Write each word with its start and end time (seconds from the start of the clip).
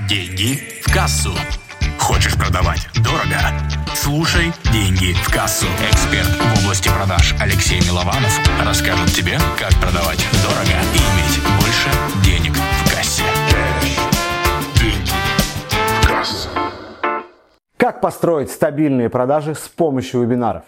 Деньги 0.00 0.58
в 0.82 0.92
кассу. 0.92 1.30
Хочешь 2.00 2.34
продавать 2.34 2.88
дорого? 2.96 3.38
Слушай 3.94 4.52
«Деньги 4.72 5.12
в 5.12 5.32
кассу». 5.32 5.66
Эксперт 5.88 6.26
в 6.26 6.64
области 6.64 6.88
продаж 6.88 7.32
Алексей 7.40 7.80
Милованов 7.80 8.40
расскажет 8.66 9.14
тебе, 9.14 9.38
как 9.56 9.70
продавать 9.80 10.26
дорого 10.42 10.82
и 10.94 10.98
иметь 10.98 11.40
больше 11.60 11.90
денег 12.24 12.56
в 12.56 12.90
кассе. 12.92 13.22
Деньги 14.80 15.10
в 16.02 16.06
кассу. 16.08 16.48
Как 17.76 18.00
построить 18.00 18.50
стабильные 18.50 19.08
продажи 19.08 19.54
с 19.54 19.68
помощью 19.68 20.22
вебинаров? 20.22 20.64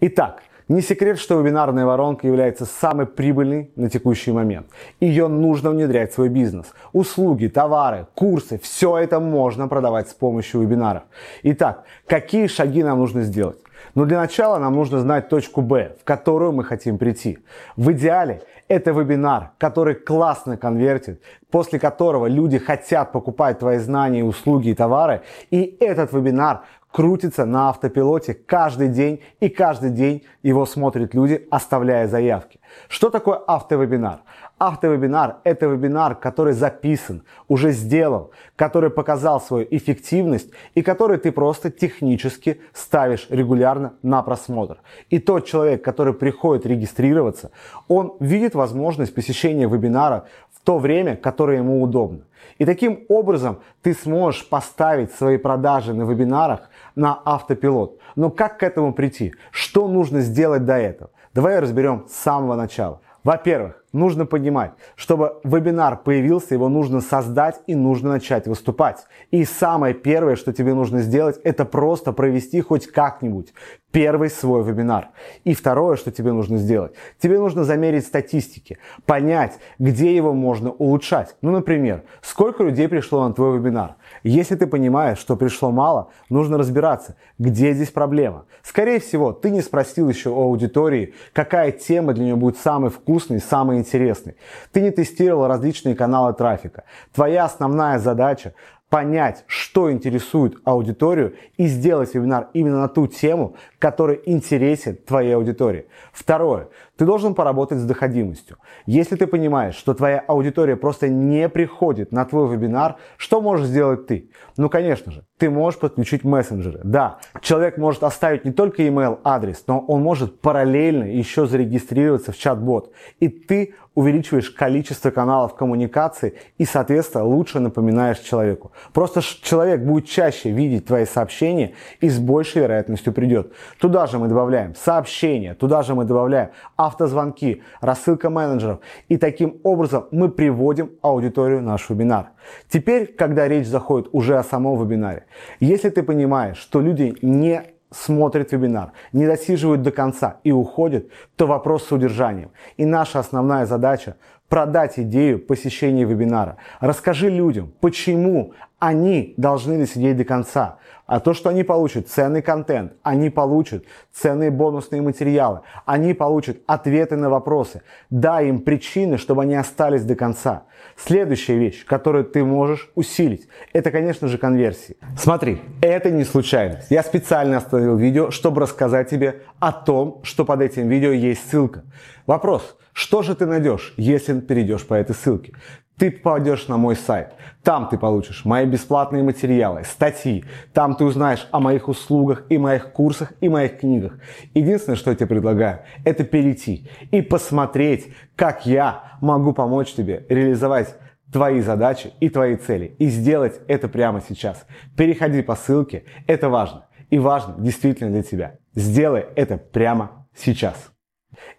Итак, 0.00 0.44
не 0.68 0.82
секрет, 0.82 1.18
что 1.18 1.40
вебинарная 1.40 1.86
воронка 1.86 2.26
является 2.26 2.66
самой 2.66 3.06
прибыльной 3.06 3.70
на 3.74 3.88
текущий 3.88 4.32
момент. 4.32 4.66
Ее 5.00 5.28
нужно 5.28 5.70
внедрять 5.70 6.12
в 6.12 6.14
свой 6.14 6.28
бизнес. 6.28 6.66
Услуги, 6.92 7.46
товары, 7.46 8.06
курсы, 8.14 8.58
все 8.58 8.98
это 8.98 9.18
можно 9.18 9.66
продавать 9.66 10.10
с 10.10 10.14
помощью 10.14 10.60
вебинаров. 10.60 11.04
Итак, 11.42 11.84
какие 12.06 12.46
шаги 12.48 12.82
нам 12.82 12.98
нужно 12.98 13.22
сделать? 13.22 13.58
Но 13.94 14.04
для 14.04 14.18
начала 14.18 14.58
нам 14.58 14.74
нужно 14.74 15.00
знать 15.00 15.28
точку 15.28 15.62
Б, 15.62 15.96
в 16.00 16.04
которую 16.04 16.52
мы 16.52 16.64
хотим 16.64 16.98
прийти. 16.98 17.38
В 17.76 17.92
идеале 17.92 18.42
это 18.68 18.90
вебинар, 18.90 19.52
который 19.58 19.94
классно 19.94 20.56
конвертит, 20.58 21.22
после 21.50 21.78
которого 21.78 22.26
люди 22.26 22.58
хотят 22.58 23.12
покупать 23.12 23.58
твои 23.58 23.78
знания, 23.78 24.22
услуги 24.22 24.68
и 24.68 24.74
товары. 24.74 25.22
И 25.50 25.76
этот 25.80 26.12
вебинар 26.12 26.64
крутится 26.90 27.44
на 27.44 27.68
автопилоте 27.68 28.34
каждый 28.34 28.88
день, 28.88 29.20
и 29.40 29.48
каждый 29.48 29.90
день 29.90 30.24
его 30.42 30.66
смотрят 30.66 31.14
люди, 31.14 31.46
оставляя 31.50 32.08
заявки. 32.08 32.60
Что 32.88 33.10
такое 33.10 33.36
автовебинар? 33.46 34.20
Автовебинар– 34.58 35.36
это 35.44 35.66
вебинар, 35.66 36.16
который 36.16 36.52
записан, 36.52 37.22
уже 37.46 37.70
сделан, 37.70 38.28
который 38.56 38.90
показал 38.90 39.40
свою 39.40 39.66
эффективность 39.70 40.50
и 40.74 40.82
который 40.82 41.18
ты 41.18 41.30
просто 41.30 41.70
технически 41.70 42.60
ставишь 42.72 43.28
регулярно 43.30 43.94
на 44.02 44.20
просмотр. 44.22 44.78
И 45.10 45.20
тот 45.20 45.46
человек, 45.46 45.84
который 45.84 46.12
приходит 46.12 46.66
регистрироваться, 46.66 47.52
он 47.86 48.16
видит 48.18 48.56
возможность 48.56 49.14
посещения 49.14 49.68
вебинара 49.68 50.26
в 50.52 50.60
то 50.64 50.78
время, 50.78 51.14
которое 51.14 51.58
ему 51.58 51.80
удобно. 51.80 52.22
И 52.58 52.64
таким 52.64 53.04
образом 53.08 53.60
ты 53.82 53.94
сможешь 53.94 54.48
поставить 54.48 55.12
свои 55.12 55.36
продажи 55.36 55.94
на 55.94 56.02
вебинарах 56.02 56.68
на 56.96 57.20
автопилот. 57.24 57.98
Но 58.16 58.30
как 58.30 58.58
к 58.58 58.64
этому 58.64 58.92
прийти? 58.92 59.34
Что 59.52 59.86
нужно 59.86 60.20
сделать 60.20 60.64
до 60.64 60.76
этого? 60.76 61.10
Давай 61.32 61.60
разберем 61.60 62.06
с 62.08 62.14
самого 62.14 62.56
начала. 62.56 63.00
Во-первых, 63.22 63.84
нужно 63.92 64.26
понимать, 64.26 64.72
чтобы 64.96 65.40
вебинар 65.44 65.96
появился, 65.96 66.54
его 66.54 66.68
нужно 66.68 67.00
создать 67.00 67.60
и 67.66 67.74
нужно 67.74 68.10
начать 68.10 68.46
выступать. 68.46 69.06
И 69.30 69.44
самое 69.44 69.94
первое, 69.94 70.36
что 70.36 70.52
тебе 70.52 70.74
нужно 70.74 71.00
сделать, 71.02 71.40
это 71.44 71.64
просто 71.64 72.12
провести 72.12 72.60
хоть 72.60 72.86
как-нибудь 72.86 73.52
первый 73.90 74.28
свой 74.28 74.62
вебинар. 74.62 75.08
И 75.44 75.54
второе, 75.54 75.96
что 75.96 76.10
тебе 76.10 76.32
нужно 76.32 76.58
сделать, 76.58 76.92
тебе 77.18 77.38
нужно 77.38 77.64
замерить 77.64 78.06
статистики, 78.06 78.78
понять, 79.06 79.58
где 79.78 80.14
его 80.14 80.34
можно 80.34 80.70
улучшать. 80.70 81.36
Ну, 81.40 81.52
например, 81.52 82.04
сколько 82.20 82.62
людей 82.62 82.88
пришло 82.88 83.26
на 83.26 83.34
твой 83.34 83.58
вебинар. 83.58 83.96
Если 84.22 84.56
ты 84.56 84.66
понимаешь, 84.66 85.18
что 85.18 85.36
пришло 85.36 85.70
мало, 85.70 86.10
нужно 86.28 86.58
разбираться, 86.58 87.16
где 87.38 87.72
здесь 87.72 87.90
проблема. 87.90 88.44
Скорее 88.62 89.00
всего, 89.00 89.32
ты 89.32 89.50
не 89.50 89.62
спросил 89.62 90.08
еще 90.08 90.30
у 90.30 90.40
аудитории, 90.40 91.14
какая 91.32 91.72
тема 91.72 92.12
для 92.12 92.24
нее 92.24 92.36
будет 92.36 92.58
самой 92.58 92.90
вкусной, 92.90 93.40
самой 93.40 93.77
интересной. 93.78 94.36
Ты 94.72 94.80
не 94.80 94.90
тестировал 94.90 95.46
различные 95.46 95.94
каналы 95.94 96.34
трафика. 96.34 96.84
Твоя 97.14 97.44
основная 97.44 97.98
задача 97.98 98.54
понять, 98.88 99.44
что 99.46 99.92
интересует 99.92 100.56
аудиторию 100.64 101.34
и 101.56 101.66
сделать 101.66 102.14
вебинар 102.14 102.48
именно 102.54 102.80
на 102.80 102.88
ту 102.88 103.06
тему, 103.06 103.56
которая 103.78 104.16
интересен 104.24 104.96
твоей 104.96 105.36
аудитории. 105.36 105.86
Второе. 106.12 106.68
Ты 106.96 107.04
должен 107.04 107.34
поработать 107.34 107.78
с 107.78 107.84
доходимостью. 107.84 108.56
Если 108.86 109.14
ты 109.16 109.26
понимаешь, 109.26 109.76
что 109.76 109.94
твоя 109.94 110.18
аудитория 110.26 110.76
просто 110.76 111.08
не 111.08 111.48
приходит 111.48 112.10
на 112.12 112.24
твой 112.24 112.48
вебинар, 112.48 112.96
что 113.16 113.40
можешь 113.40 113.66
сделать 113.66 114.06
ты? 114.06 114.30
Ну, 114.56 114.68
конечно 114.68 115.12
же, 115.12 115.24
ты 115.36 115.50
можешь 115.50 115.78
подключить 115.78 116.24
мессенджеры. 116.24 116.80
Да, 116.82 117.18
человек 117.40 117.78
может 117.78 118.02
оставить 118.02 118.44
не 118.44 118.52
только 118.52 118.82
email 118.82 119.20
адрес, 119.22 119.62
но 119.66 119.78
он 119.78 120.02
может 120.02 120.40
параллельно 120.40 121.04
еще 121.04 121.46
зарегистрироваться 121.46 122.32
в 122.32 122.36
чат-бот. 122.36 122.92
И 123.20 123.28
ты 123.28 123.74
увеличиваешь 123.98 124.50
количество 124.50 125.10
каналов 125.10 125.56
коммуникации 125.56 126.34
и, 126.56 126.64
соответственно, 126.64 127.24
лучше 127.24 127.58
напоминаешь 127.58 128.20
человеку. 128.20 128.70
Просто 128.92 129.22
человек 129.22 129.80
будет 129.80 130.06
чаще 130.06 130.52
видеть 130.52 130.86
твои 130.86 131.04
сообщения 131.04 131.72
и 132.00 132.08
с 132.08 132.20
большей 132.20 132.62
вероятностью 132.62 133.12
придет. 133.12 133.52
Туда 133.80 134.06
же 134.06 134.20
мы 134.20 134.28
добавляем 134.28 134.76
сообщения, 134.76 135.54
туда 135.54 135.82
же 135.82 135.96
мы 135.96 136.04
добавляем 136.04 136.50
автозвонки, 136.76 137.64
рассылка 137.80 138.30
менеджеров. 138.30 138.78
И 139.08 139.16
таким 139.16 139.58
образом 139.64 140.06
мы 140.12 140.28
приводим 140.28 140.92
аудиторию 141.02 141.58
в 141.58 141.62
наш 141.62 141.90
вебинар. 141.90 142.28
Теперь, 142.68 143.12
когда 143.12 143.48
речь 143.48 143.66
заходит 143.66 144.10
уже 144.12 144.38
о 144.38 144.44
самом 144.44 144.80
вебинаре, 144.80 145.24
если 145.58 145.90
ты 145.90 146.04
понимаешь, 146.04 146.58
что 146.58 146.80
люди 146.80 147.16
не 147.20 147.64
смотрят 147.90 148.52
вебинар, 148.52 148.92
не 149.12 149.26
досиживают 149.26 149.82
до 149.82 149.90
конца 149.90 150.38
и 150.44 150.52
уходят, 150.52 151.08
то 151.36 151.46
вопрос 151.46 151.86
с 151.86 151.92
удержанием. 151.92 152.50
И 152.76 152.84
наша 152.84 153.18
основная 153.18 153.66
задача 153.66 154.16
продать 154.48 154.98
идею 154.98 155.38
посещения 155.38 156.04
вебинара. 156.04 156.56
Расскажи 156.80 157.28
людям, 157.28 157.72
почему 157.80 158.54
они 158.78 159.34
должны 159.36 159.78
досидеть 159.78 160.16
до 160.16 160.24
конца. 160.24 160.78
А 161.06 161.20
то, 161.20 161.32
что 161.32 161.48
они 161.48 161.64
получат 161.64 162.08
ценный 162.08 162.42
контент, 162.42 162.92
они 163.02 163.30
получат 163.30 163.84
ценные 164.12 164.50
бонусные 164.50 165.00
материалы, 165.00 165.62
они 165.86 166.12
получат 166.12 166.58
ответы 166.66 167.16
на 167.16 167.30
вопросы. 167.30 167.82
Дай 168.10 168.48
им 168.48 168.60
причины, 168.60 169.16
чтобы 169.16 169.42
они 169.42 169.54
остались 169.54 170.04
до 170.04 170.14
конца. 170.14 170.64
Следующая 170.96 171.56
вещь, 171.56 171.84
которую 171.86 172.24
ты 172.24 172.44
можешь 172.44 172.90
усилить, 172.94 173.48
это, 173.72 173.90
конечно 173.90 174.28
же, 174.28 174.36
конверсии. 174.36 174.96
Смотри, 175.16 175.60
это 175.80 176.10
не 176.10 176.24
случайность. 176.24 176.90
Я 176.90 177.02
специально 177.02 177.56
остановил 177.56 177.96
видео, 177.96 178.30
чтобы 178.30 178.60
рассказать 178.60 179.08
тебе 179.08 179.42
о 179.58 179.72
том, 179.72 180.20
что 180.24 180.44
под 180.44 180.60
этим 180.60 180.88
видео 180.88 181.10
есть 181.10 181.50
ссылка. 181.50 181.84
Вопрос, 182.26 182.76
что 182.98 183.22
же 183.22 183.36
ты 183.36 183.46
найдешь, 183.46 183.94
если 183.96 184.40
перейдешь 184.40 184.84
по 184.84 184.94
этой 184.94 185.14
ссылке? 185.14 185.52
Ты 185.96 186.10
попадешь 186.10 186.66
на 186.66 186.78
мой 186.78 186.96
сайт. 186.96 187.28
Там 187.62 187.88
ты 187.88 187.96
получишь 187.96 188.44
мои 188.44 188.66
бесплатные 188.66 189.22
материалы, 189.22 189.84
статьи. 189.84 190.44
Там 190.72 190.96
ты 190.96 191.04
узнаешь 191.04 191.46
о 191.52 191.60
моих 191.60 191.86
услугах 191.86 192.42
и 192.48 192.58
моих 192.58 192.90
курсах 192.90 193.34
и 193.40 193.48
моих 193.48 193.78
книгах. 193.78 194.18
Единственное, 194.52 194.96
что 194.96 195.10
я 195.10 195.16
тебе 195.16 195.28
предлагаю, 195.28 195.82
это 196.04 196.24
перейти 196.24 196.90
и 197.12 197.22
посмотреть, 197.22 198.12
как 198.34 198.66
я 198.66 199.16
могу 199.20 199.52
помочь 199.52 199.92
тебе 199.92 200.26
реализовать 200.28 200.96
твои 201.32 201.60
задачи 201.60 202.10
и 202.18 202.28
твои 202.28 202.56
цели. 202.56 202.96
И 202.98 203.06
сделать 203.06 203.60
это 203.68 203.86
прямо 203.86 204.24
сейчас. 204.28 204.66
Переходи 204.96 205.42
по 205.42 205.54
ссылке. 205.54 206.02
Это 206.26 206.48
важно. 206.48 206.88
И 207.10 207.20
важно 207.20 207.54
действительно 207.58 208.10
для 208.10 208.24
тебя. 208.24 208.58
Сделай 208.74 209.24
это 209.36 209.56
прямо 209.56 210.26
сейчас. 210.36 210.90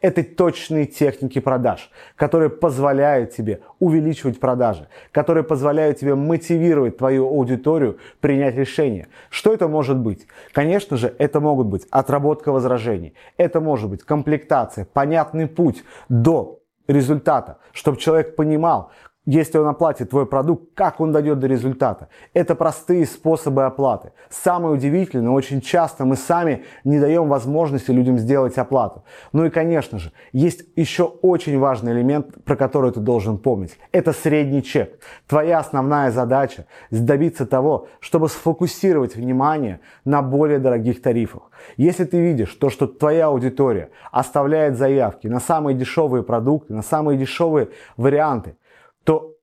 Это 0.02 0.24
точные 0.24 0.86
техники 0.86 1.40
продаж, 1.40 1.92
которые 2.16 2.50
позволяют 2.50 3.32
тебе 3.32 3.62
увеличивать 3.80 4.40
продажи, 4.40 4.88
которые 5.12 5.44
позволяют 5.44 6.00
тебе 6.00 6.16
мотивировать 6.16 6.98
твою 6.98 7.28
аудиторию 7.28 8.00
принять 8.20 8.56
решение. 8.56 9.08
Что 9.30 9.54
это 9.54 9.68
может 9.68 9.98
быть? 9.98 10.26
Конечно 10.54 10.98
же, 10.98 11.14
это 11.20 11.40
могут 11.40 11.68
быть 11.68 11.86
отработка 11.92 12.52
возражений, 12.52 13.14
это 13.38 13.62
может 13.62 13.90
быть 13.90 14.04
комплектация, 14.04 14.86
понятный 14.86 15.48
путь 15.48 15.84
до 16.10 16.60
результата, 16.88 17.60
чтобы 17.72 18.00
человек 18.00 18.36
понимал, 18.36 18.92
если 19.26 19.60
он 19.60 19.68
оплатит 19.68 20.10
твой 20.10 20.26
продукт, 20.26 20.74
как 20.74 21.00
он 21.00 21.12
дойдет 21.12 21.40
до 21.40 21.46
результата? 21.46 22.08
Это 22.34 22.56
простые 22.56 23.06
способы 23.06 23.64
оплаты. 23.66 24.12
Самое 24.30 24.74
удивительное, 24.74 25.32
очень 25.32 25.62
часто 25.62 26.04
мы 26.04 26.16
сами 26.16 26.64
не 26.84 27.00
даем 27.00 27.28
возможности 27.28 27.92
людям 27.92 28.18
сделать 28.18 28.58
оплату. 28.58 29.04
Ну 29.32 29.46
и, 29.46 29.52
конечно 29.52 30.00
же, 30.00 30.12
есть 30.32 30.64
еще 30.76 31.04
очень 31.04 31.60
важный 31.60 31.92
элемент, 31.92 32.44
про 32.44 32.56
который 32.56 32.92
ты 32.92 33.02
должен 33.02 33.38
помнить. 33.38 33.78
Это 33.92 34.14
средний 34.14 34.64
чек. 34.64 35.00
Твоя 35.28 35.60
основная 35.60 36.10
задача 36.10 36.66
добиться 36.90 37.46
того, 37.46 37.88
чтобы 38.00 38.30
сфокусировать 38.30 39.16
внимание 39.16 39.80
на 40.06 40.24
более 40.24 40.58
дорогих 40.58 41.02
тарифах. 41.04 41.52
Если 41.78 42.06
ты 42.06 42.20
видишь 42.20 42.54
то, 42.56 42.70
что 42.70 42.88
твоя 42.88 43.28
аудитория 43.28 43.90
оставляет 44.12 44.78
заявки 44.78 45.28
на 45.28 45.40
самые 45.40 45.76
дешевые 45.76 46.24
продукты, 46.24 46.74
на 46.74 46.82
самые 46.82 47.18
дешевые 47.18 47.70
варианты, 47.98 48.56
то 49.04 49.36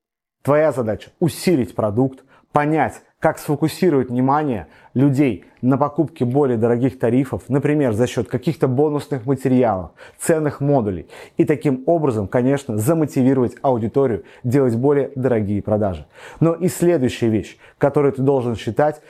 твоя 0.43 0.71
задача 0.71 1.11
усилить 1.19 1.75
продукт, 1.75 2.23
понять, 2.51 3.01
как 3.19 3.39
сфокусировать 3.39 4.09
внимание 4.09 4.67
людей 4.93 5.45
на 5.61 5.77
покупке 5.77 6.23
более 6.23 6.57
дорогих 6.57 6.99
тарифов, 6.99 7.43
например, 7.49 7.93
за 7.93 8.05
счет 8.05 8.27
каких-то 8.27 8.67
бонусных 8.67 9.25
материалов, 9.25 9.91
ценных 10.19 10.61
модулей, 10.61 11.07
и 11.35 11.45
таким 11.45 11.83
образом, 11.87 12.27
конечно, 12.27 12.77
замотивировать 12.77 13.55
аудиторию 13.61 14.23
делать 14.43 14.75
более 14.75 15.11
дорогие 15.15 15.61
продажи. 15.61 16.05
Но 16.39 16.53
и 16.53 16.67
следующая 16.67 17.29
вещь, 17.29 17.57
которую 17.79 18.13
ты 18.13 18.21
должен 18.21 18.55
считать, 18.55 19.01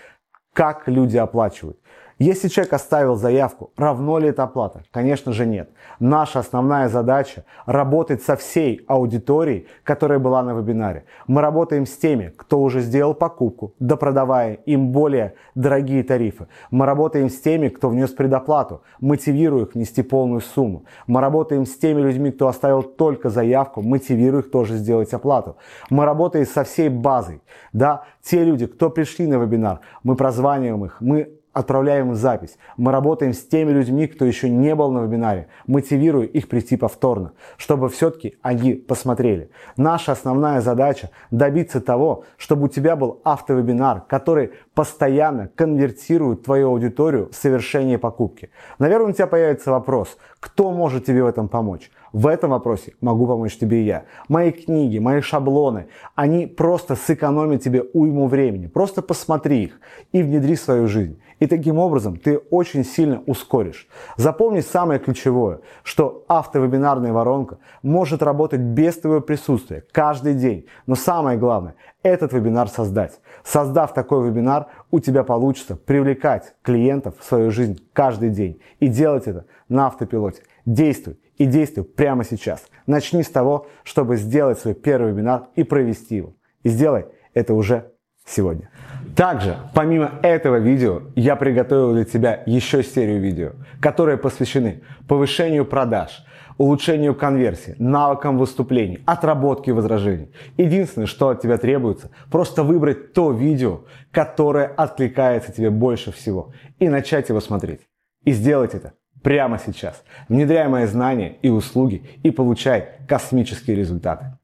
как 0.54 0.88
люди 0.88 1.18
оплачивают. 1.18 1.78
Если 2.20 2.48
человек 2.48 2.74
оставил 2.74 3.16
заявку, 3.16 3.72
равно 3.78 4.18
ли 4.18 4.30
это 4.30 4.42
оплата? 4.42 4.82
Конечно 4.90 5.34
же 5.34 5.46
нет. 5.46 5.70
Наша 6.00 6.40
основная 6.40 6.90
задача 6.90 7.46
работать 7.68 8.24
со 8.24 8.36
всей 8.36 8.84
аудиторией, 8.88 9.68
которая 9.84 10.18
была 10.18 10.42
на 10.42 10.56
вебинаре. 10.56 11.06
Мы 11.28 11.42
работаем 11.42 11.86
с 11.86 11.96
теми, 11.96 12.34
кто 12.36 12.60
уже 12.60 12.82
сделал 12.82 13.14
покупку, 13.14 13.76
допродавая 13.78 14.54
им 14.54 14.92
более 14.92 15.36
дорогие 15.54 16.04
тарифы. 16.04 16.48
Мы 16.72 16.88
работаем 16.88 17.30
с 17.30 17.40
теми, 17.40 17.70
кто 17.70 17.90
внес 17.90 18.10
предоплату, 18.10 18.82
мотивируя 19.00 19.66
их 19.66 19.76
внести 19.76 20.02
полную 20.02 20.42
сумму. 20.42 20.86
Мы 21.06 21.22
работаем 21.22 21.68
с 21.68 21.78
теми 21.78 22.02
людьми, 22.02 22.32
кто 22.32 22.48
оставил 22.48 22.82
только 22.82 23.30
заявку, 23.30 23.84
мотивируя 23.84 24.42
их 24.42 24.50
тоже 24.50 24.78
сделать 24.78 25.14
оплату. 25.14 25.58
Мы 25.92 26.06
работаем 26.06 26.48
со 26.48 26.64
всей 26.64 26.90
базой. 26.90 27.44
Да, 27.74 28.06
те 28.24 28.44
люди, 28.44 28.66
кто 28.66 28.90
пришли 28.90 29.28
на 29.28 29.36
вебинар, 29.36 29.82
мы 30.02 30.16
прозваниваем 30.16 30.84
их, 30.86 30.98
мы 31.00 31.37
отправляем 31.58 32.14
запись. 32.14 32.58
Мы 32.78 32.92
работаем 32.92 33.34
с 33.34 33.42
теми 33.42 33.72
людьми, 33.72 34.06
кто 34.06 34.26
еще 34.26 34.48
не 34.48 34.76
был 34.76 34.92
на 34.92 35.00
вебинаре, 35.00 35.48
мотивируя 35.66 36.26
их 36.26 36.48
прийти 36.48 36.78
повторно, 36.78 37.34
чтобы 37.58 37.90
все-таки 37.90 38.38
они 38.44 38.74
посмотрели. 38.74 39.50
Наша 39.76 40.12
основная 40.12 40.62
задача 40.62 41.10
добиться 41.32 41.82
того, 41.82 42.26
чтобы 42.38 42.66
у 42.66 42.68
тебя 42.68 42.96
был 42.96 43.22
автовебинар, 43.24 44.02
который 44.08 44.52
постоянно 44.76 45.50
конвертирует 45.56 46.44
твою 46.44 46.70
аудиторию 46.70 47.30
в 47.32 47.36
совершение 47.36 47.98
покупки. 47.98 48.52
Наверное, 48.78 49.10
у 49.10 49.14
тебя 49.14 49.26
появится 49.26 49.72
вопрос, 49.72 50.18
кто 50.40 50.72
может 50.72 51.06
тебе 51.06 51.24
в 51.24 51.28
этом 51.28 51.48
помочь? 51.48 51.90
В 52.18 52.26
этом 52.26 52.50
вопросе 52.50 52.94
могу 53.00 53.28
помочь 53.28 53.60
тебе 53.60 53.84
я. 53.84 54.06
Мои 54.28 54.50
книги, 54.50 54.98
мои 54.98 55.22
шаблоны, 55.22 55.86
они 56.16 56.48
просто 56.48 56.96
сэкономят 56.96 57.62
тебе 57.62 57.84
уйму 57.94 58.26
времени. 58.26 58.66
Просто 58.66 59.04
посмотри 59.04 59.66
их 59.66 59.80
и 60.14 60.24
внедри 60.24 60.56
в 60.56 60.60
свою 60.60 60.88
жизнь. 60.88 61.22
И 61.38 61.46
таким 61.46 61.78
образом 61.78 62.18
ты 62.18 62.40
очень 62.50 62.84
сильно 62.84 63.22
ускоришь. 63.28 63.88
Запомни 64.16 64.62
самое 64.62 65.00
ключевое, 65.00 65.60
что 65.84 66.26
автовебинарная 66.28 67.14
воронка 67.14 67.60
может 67.84 68.24
работать 68.24 68.62
без 68.62 68.98
твоего 68.98 69.22
присутствия 69.22 69.84
каждый 69.92 70.34
день. 70.34 70.66
Но 70.88 70.96
самое 70.96 71.38
главное, 71.38 71.76
этот 72.02 72.34
вебинар 72.34 72.68
создать. 72.68 73.20
Создав 73.44 73.94
такой 73.94 74.28
вебинар, 74.28 74.66
у 74.90 75.00
тебя 75.00 75.24
получится 75.24 75.76
привлекать 75.76 76.56
клиентов 76.64 77.14
в 77.20 77.24
свою 77.24 77.52
жизнь 77.52 77.80
каждый 77.94 78.32
день. 78.32 78.60
И 78.80 78.88
делать 78.88 79.28
это 79.28 79.46
на 79.70 79.86
автопилоте. 79.86 80.42
Действуй 80.66 81.20
и 81.38 81.46
действуй 81.46 81.84
прямо 81.84 82.24
сейчас. 82.24 82.66
Начни 82.86 83.24
с 83.24 83.30
того, 83.30 83.68
чтобы 83.84 84.18
сделать 84.18 84.60
свой 84.60 84.74
первый 84.74 85.12
вебинар 85.12 85.48
и 85.56 85.64
провести 85.64 86.18
его. 86.18 86.34
И 86.64 86.70
сделай 86.70 87.06
это 87.34 87.54
уже 87.54 87.92
сегодня. 88.26 88.70
Также, 89.16 89.58
помимо 89.74 90.12
этого 90.22 90.58
видео, 90.58 91.04
я 91.16 91.36
приготовил 91.36 91.94
для 91.94 92.06
тебя 92.06 92.44
еще 92.46 92.84
серию 92.84 93.22
видео, 93.22 93.52
которые 93.82 94.18
посвящены 94.18 94.84
повышению 95.08 95.66
продаж, 95.66 96.26
улучшению 96.58 97.16
конверсии, 97.16 97.76
навыкам 97.80 98.38
выступлений, 98.38 99.00
отработке 99.06 99.74
возражений. 99.74 100.32
Единственное, 100.58 101.08
что 101.08 101.30
от 101.30 101.42
тебя 101.42 101.58
требуется, 101.58 102.12
просто 102.32 102.64
выбрать 102.64 103.14
то 103.14 103.32
видео, 103.32 103.86
которое 104.12 104.68
откликается 104.68 105.52
тебе 105.52 105.70
больше 105.70 106.12
всего, 106.12 106.54
и 106.80 106.90
начать 106.90 107.30
его 107.30 107.40
смотреть. 107.40 107.82
И 108.24 108.32
сделать 108.32 108.74
это 108.74 108.94
прямо 109.22 109.60
сейчас. 109.60 110.04
Внедряй 110.30 110.68
мои 110.68 110.86
знания 110.86 111.38
и 111.42 111.50
услуги 111.50 112.04
и 112.24 112.32
получай 112.32 112.90
космические 113.08 113.76
результаты. 113.76 114.37